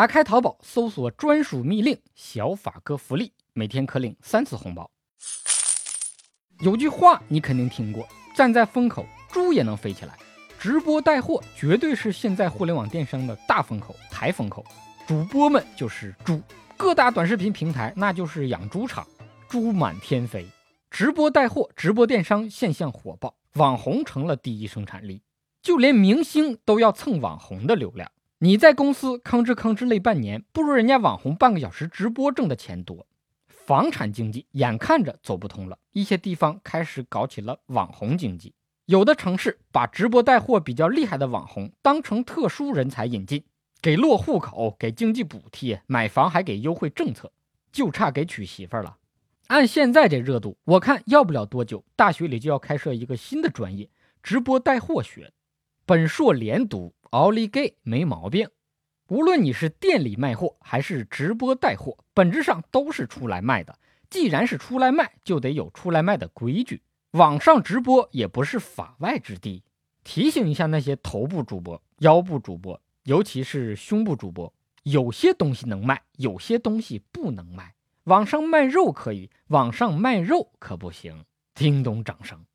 [0.00, 4.90] 打开淘宝，搜索专属密令“小法哥福利”，每天可领三次红包。
[6.60, 10.16] 有句话你肯定听过：“站在风口，猪也能飞起来。”
[10.58, 14.64] 直播带货绝对是现在互联网电商的大风口、台风口。
[15.06, 16.40] 主播们就是猪，
[16.78, 19.06] 各大短视频平台那就是养猪场，
[19.50, 20.46] 猪满天飞。
[20.90, 25.20] 直播带货、直播电商现象火爆，网红成了第一生产力，
[25.60, 28.10] 就连明星都要蹭网红的流量。
[28.42, 33.06] 你在公司吭哧吭哧累半年，不如人家网红半个小时直播挣的钱多。
[33.46, 38.54] 房产经济眼看着走不通了，一些地方开始搞起了网红经济。
[38.86, 43.44] 有的城市把直播带货比较厉害的网红当成特殊人才引进，
[43.82, 47.30] 给落户口，给经济补贴，买房还给优惠政策，
[47.70, 48.96] 就差给娶媳妇了。
[49.48, 53.90] 按现在这热度，我看要不了多久，大学里就要开设一个新的专业——
[54.24, 55.30] 直播带货学，
[55.84, 56.94] 本硕连读。
[57.10, 58.48] 奥利给没毛病，
[59.08, 63.76] 无论你是店里卖货还是直播带货，本质上都是出来卖的。
[64.08, 66.82] 既然是出来卖，就得有出来卖的规矩。
[67.12, 69.64] 网上直播也不是法外之地。
[70.04, 74.52] 提醒一下那些头部主播、腰部主播，尤其是胸部主播，
[74.84, 77.74] 有些东西能卖，有些东西不能卖。
[78.04, 81.24] 网上卖肉可以，网上卖肉可不行。
[81.56, 82.46] 听懂，掌声。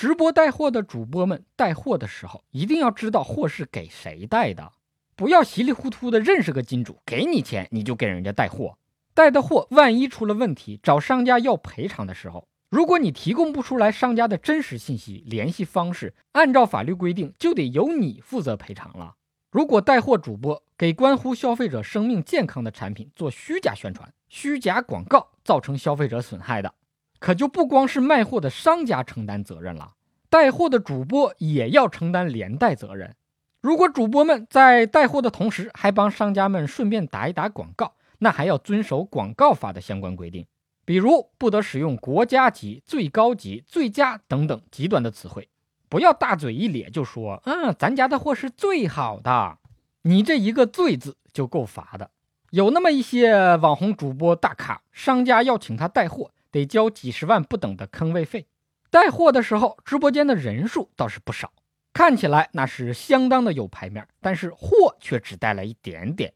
[0.00, 4.72] 直播带货的主播们带货的时候，一定要知道货是给谁带的，
[5.14, 8.78] 不要稀里糊涂的认识个金主，给你钱你就给人家带货，
[9.12, 19.16] 带的货万一出了问题，找商家要赔偿的时候，如果你提供不出来商家的真实信息、联系方式，按照法律规定就得由你负责赔偿了。
[19.50, 26.72] 如果带货主播给关乎消费者生命健康的产品做虚假宣传、虚假广告，造成消费者损害的。
[27.20, 29.92] 可就不光是卖货的商家承担责任了，
[30.28, 33.14] 带货的主播也要承担连带责任。
[33.60, 40.46] 如果主播们在带货的同时还帮商家们顺便打一打广告，那还要遵守广告法的相关规定，
[40.86, 45.46] 比如不得使用国家级、最高级、最佳等等极端的词汇，
[45.90, 49.58] 不要大嘴一咧就说嗯，咱家的货是最好的，
[50.02, 52.10] 你这一个“最”字就够罚的。
[52.50, 56.30] 有那么一些网红主播大咖，商家要请他带货。
[56.50, 58.46] 得交几十万不等的坑位费，
[58.90, 61.52] 带货的时候，直播间的人数倒是不少，
[61.92, 66.34] 看起来那是相当的有牌面，但是货却只带了一点点，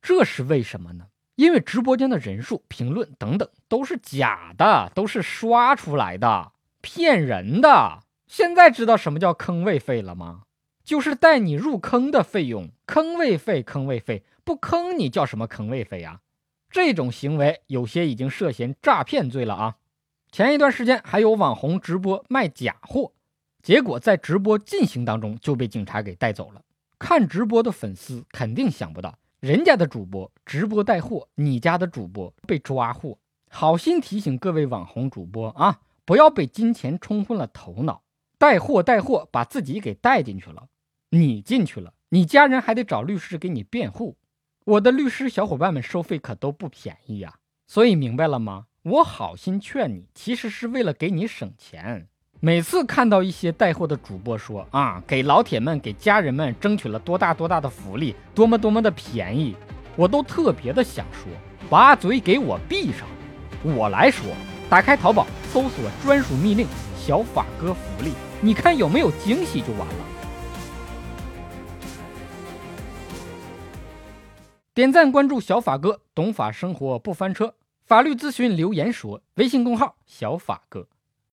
[0.00, 1.06] 这是为什么呢？
[1.36, 8.00] 因为直播间的人数、评论等等都是假的，都是刷出来的，骗人的。
[8.26, 10.42] 现在知道什么叫坑位费了吗？
[10.84, 16.20] 就是带你入坑的费用，坑位费，坑位费，不坑你叫什么坑位费啊？
[16.70, 19.76] 这种行为有些已经涉嫌诈骗罪了啊！
[20.30, 23.12] 前一段时间还有网红直播卖假货，
[23.60, 26.62] 结果在直播进行当中就被警察给带走了。
[26.98, 33.18] 看直播的粉丝肯定想不到，人家的主播直播带货，你家的主播被抓获。
[33.48, 38.02] 好心提醒各位网红主播啊，不要被金钱冲昏了头脑，
[38.38, 40.68] 带货带货把自己给带进去了，
[41.08, 44.16] 你进去了，你家人还得找律师给你辩护。
[44.64, 47.34] 我的律师小伙伴们收费可都不便宜呀，
[47.66, 48.66] 所以明白了吗？
[48.82, 52.06] 我好心劝你，其实是为了给你省钱。
[52.40, 59.56] 每次看到一些带货的主播说啊，给老铁们、给家人们争取了多大多大的福利，多么多么的便宜，
[59.96, 61.30] 我都特别的想说，
[61.68, 63.06] 把嘴给我闭上。
[63.62, 64.26] 我来说，
[64.68, 66.66] 打开淘宝，搜索专属密令
[66.96, 70.04] “小法哥福利”，你看有没有惊喜就完了。
[74.80, 77.54] 点赞关注小法哥，懂法生活不翻车。
[77.84, 80.88] 法律咨询留言说，微信公号小法哥。